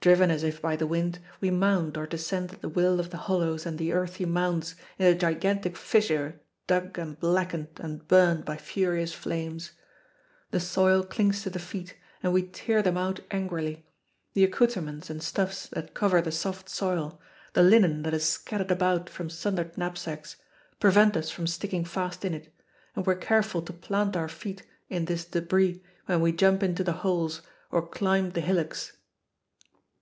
[0.00, 3.18] Driven as if by the wind, we mount or descend at the will of the
[3.18, 8.56] hollows and the earthy mounds in the gigantic fissure dug and blackened and burned by
[8.56, 9.72] furious flames.
[10.50, 13.84] The soil clings to the feet and we tear them out angrily.
[14.32, 17.20] The accouterments and stuffs that cover the soft soil,
[17.52, 20.36] the linen that is scattered about from sundered knapsacks,
[20.80, 22.54] prevent us from sticking fast in it,
[22.96, 26.82] and we are careful to plant our feet in this debris when we jump into
[26.82, 28.94] the holes or climb the hillocks.